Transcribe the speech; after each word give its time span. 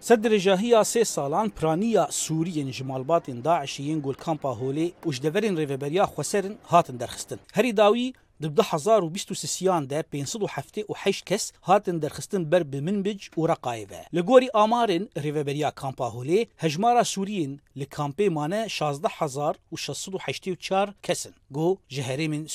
سد 0.00 0.26
رجاهية 0.26 0.82
سي 0.82 1.04
سالان 1.04 1.50
برانيا 1.60 2.10
سوريين 2.10 2.70
جمالبات 2.70 3.30
داعشيين 3.30 4.02
قول 4.02 4.14
كامبا 4.14 4.48
هولي 4.48 4.92
وش 5.06 5.18
دفرين 5.20 5.58
ريفبريا 5.58 6.06
خسرن 6.06 6.56
هاتن 6.68 6.96
درخستن. 6.98 7.38
هري 7.54 7.72
داوي 7.72 8.12
دبده 8.40 8.62
هزار 8.62 9.04
و 9.04 9.08
بیست 9.08 9.30
و 9.30 9.34
سیان 9.34 9.86
ده 9.86 10.02
پینصد 10.02 10.42
و 10.42 10.46
هفته 10.50 10.84
و 10.88 10.94
حیش 10.96 11.22
کس 11.22 11.52
هاتن 11.64 11.98
درخستن 11.98 12.44
بر 12.44 12.62
بمنبج 12.62 13.28
و 13.38 13.46
رقایبه 13.46 14.06
لگوری 14.12 14.48
آمارن 14.54 15.08
ریوبریا 15.16 15.70
کامپا 15.70 16.08
هولی 16.10 16.48
هجمارا 16.58 17.02
سورین 17.02 17.60
لکامپی 17.76 18.28
مانه 18.28 18.68
شازده 18.68 19.08
هزار 19.18 19.56
و 19.72 19.76
شصد 19.76 20.14
و 20.14 20.18
حشتی 20.24 20.50
و 20.50 20.54
چار 20.54 20.94
کسن. 21.02 21.30
گو 21.52 21.76
جهره 21.88 22.28
من 22.28 22.46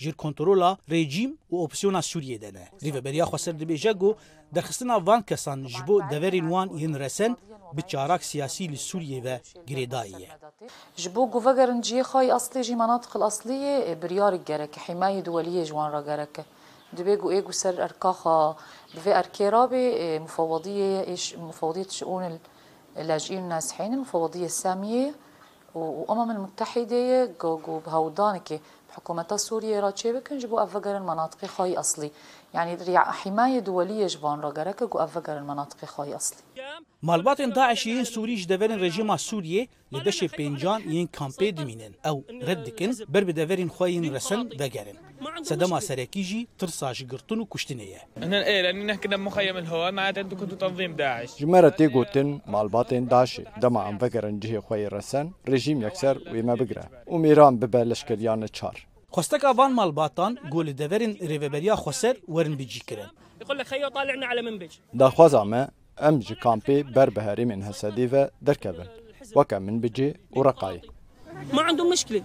جر 0.00 0.14
کنترولا 0.22 0.76
رژیم 0.88 1.38
و 1.50 1.56
اپسیونا 1.56 2.00
سوریه 2.00 2.38
دنه 2.38 2.68
ریوبریا 2.82 3.24
خسر 3.26 3.52
دبیجه 3.52 3.92
گو 3.92 4.14
درخستنا 4.54 4.96
وان 5.06 5.20
کسان 5.22 5.66
جبو 5.66 6.00
دورین 6.10 6.48
وان 6.48 6.68
ین 6.78 6.94
رسن 6.96 7.36
بتشارك 7.76 8.22
سياسي 8.22 8.66
لسوريا 8.68 9.20
و 9.24 9.38
جريدائية 9.68 10.28
جبو 10.98 11.26
جوفاجرن 11.26 11.80
جي 11.80 12.02
خاي 12.02 12.32
أصلي 12.32 12.62
جي 12.62 12.74
مناطق 12.74 13.16
الأصلية 13.16 13.94
بريار 13.94 14.32
الجرك 14.32 14.76
حماية 14.76 15.20
دولية 15.20 15.64
جوان 15.64 15.90
راجرك 15.90 16.44
دبيجو 16.92 17.30
إيجو 17.30 17.50
سر 17.50 17.84
أركاخا 17.84 18.56
بفي 18.94 19.18
أركيرابي 19.18 20.18
مفوضية 20.18 21.00
إيش 21.00 21.34
مفوضية 21.34 21.88
شؤون 21.88 22.38
اللاجئين 22.96 23.38
النازحين 23.38 23.94
المفوضية 23.94 24.46
السامية. 24.46 25.14
وأمم 25.74 26.30
المتحدة 26.30 27.24
جو 27.24 27.58
جو 27.66 27.78
بهودانكي 27.78 28.60
بحكومة 28.90 29.36
سوريا 29.36 29.80
راتشي 29.80 30.12
بكن 30.12 30.38
جبو 30.38 30.58
أفجر 30.58 30.96
المناطق 30.96 31.44
خاي 31.46 31.78
أصلي 31.78 32.10
يعني 32.54 32.76
حماية 32.98 33.58
دولية 33.58 34.06
جبان 34.06 34.40
جو 34.40 34.98
أفجر 34.98 35.38
المناطق 35.38 35.84
خاي 35.84 36.16
أصلي 36.16 36.38
مالبات 36.56 36.69
داعشیین 37.55 38.03
سوریش 38.03 38.45
دورن 38.45 38.79
رژیم 38.79 39.17
سوریه 39.17 39.67
لدش 39.91 40.23
پنجان 40.23 40.81
این 40.81 41.07
کامپی 41.07 41.51
دمینن 41.51 41.93
او 42.05 42.23
ردکن 42.47 42.91
بر 43.09 43.23
به 43.23 43.33
دورن 43.33 43.67
خوین 43.67 44.15
رسن 44.15 44.43
دگرن 44.43 44.97
سدما 45.43 45.79
سركيجي 45.79 46.47
ترصاش 46.59 47.03
قرطن 47.03 47.39
وكشتنية 47.39 48.01
احنا 48.17 48.45
ايه 48.45 48.61
لان 48.61 48.95
كنا 48.95 49.17
مخيم 49.17 49.57
الهواء 49.57 49.91
معناتها 49.91 50.21
انتم 50.21 50.37
كنتوا 50.37 50.57
تنظيم 50.57 50.95
داعش 50.95 51.39
جمرة 51.39 51.69
تيغوتن 51.69 52.41
مالباتين 52.47 53.07
داشي 53.07 53.43
دما 53.61 53.81
عم 53.81 53.97
فكر 53.97 54.29
جهي 54.29 54.61
خوي 54.61 54.87
رسن 54.87 55.31
رژیم 55.49 55.81
يكسر 55.81 56.21
ويما 56.31 56.55
بقرا 56.55 56.89
وميران 57.07 57.57
ببلش 57.59 58.03
كريان 58.03 58.51
تشار 58.51 58.87
خستك 59.11 59.45
افان 59.45 59.71
مالباتان 59.71 60.35
قول 60.35 60.75
دورن 60.75 61.17
ريفبريا 61.21 61.75
خسر 61.75 62.17
ورن 62.27 62.55
بيجي 62.55 62.79
كرن 62.89 63.09
يقول 63.41 63.57
لك 63.57 63.67
خيو 63.67 63.87
طالعنا 63.87 64.25
على 64.25 64.41
أم 66.00 66.18
جي 66.18 66.34
كامبي 66.34 66.82
بربهاري 66.82 67.44
من 67.44 67.62
هساديفا 67.62 68.30
دركبن 68.42 68.86
وكا 69.36 69.58
من 69.58 69.80
بجي 69.80 70.16
ورقاي. 70.36 70.80
ما 71.52 71.62
عندهم 71.62 71.90
مشكلة. 71.90 72.22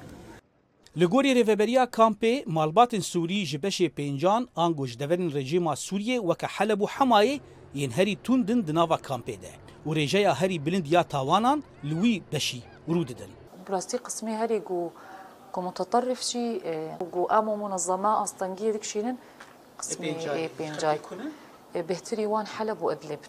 لگوری 0.95 1.33
ریوبریا 1.33 1.85
کامپی 1.85 2.43
مالبات 2.47 2.99
سوری 2.99 3.45
جبش 3.45 3.81
پنجان 3.81 4.47
آنگوش 4.55 4.95
دورن 4.95 5.31
رژیما 5.31 5.75
سوریه 5.75 6.19
وک 6.19 6.45
حلب 6.45 6.81
و 6.81 6.87
حمایه 6.87 7.39
ین 7.75 7.91
هری 7.91 8.17
توندن 8.23 8.61
دناوا 8.61 8.97
کامپی 8.97 9.37
ده. 9.37 9.51
و 9.85 9.93
رجایا 9.93 10.33
هری 10.33 10.59
بلند 10.59 10.87
یا 10.87 11.03
تاوانان 11.03 11.63
لوی 11.83 12.23
دشی 12.31 12.63
وروددن. 12.87 13.29
براستي 13.69 13.97
قسمي 13.97 14.31
هري 14.31 14.59
جو 14.59 14.89
جو 15.55 15.61
متطرف 15.61 16.21
شي 16.23 16.59
جو 17.13 17.25
آمو 17.25 17.55
منظمة 17.55 18.23
أصلا 18.23 18.55
جيدك 18.55 18.83
شينن؟ 18.83 19.15
قسمي 19.79 20.15
بينجاي. 20.57 20.99
بهتري 21.75 22.25
وان 22.25 22.47
حلب 22.47 22.81
وادلب 22.81 23.19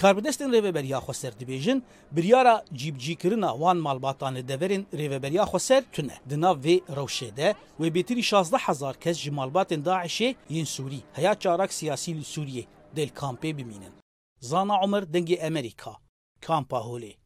کاربدەستن 0.00 0.48
ڕێوەبەریا 0.54 0.98
خۆسەر 1.06 1.32
دەبێژن 1.40 1.78
بریارە 2.14 2.56
جیبجیکردنا 2.78 3.50
وان 3.62 3.78
مالباتانە 3.86 4.42
دەڤێن 4.50 4.82
ڕێوەبەریا 4.98 5.44
خۆسەر 5.50 5.82
تونە 5.94 6.16
دناو 6.30 6.56
vê 6.64 6.76
rewşê 6.98 7.30
de 7.38 7.48
wê 7.80 7.88
bêtirî 7.94 8.22
16 8.22 8.56
hezar 8.66 8.94
kes 9.00 9.16
ji 9.18 9.30
malbatên 9.30 9.82
Daişê 9.84 10.34
yên 10.48 10.64
Sûrî 10.64 11.00
heya 11.12 11.34
çarak 11.34 11.72
siyasî 11.72 12.16
li 12.18 12.24
Sûriyê 12.34 12.64
del 12.96 13.08
kampê 13.08 13.56
bimînin. 13.58 13.92
Zana 14.40 14.84
Umer 14.84 15.02
dengê 15.02 15.46
Amerika, 15.46 15.92
Kampa 16.40 16.78
Holê. 16.78 17.21